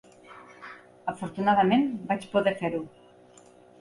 [1.11, 2.83] Afortunadament, vaig poder fer-ho.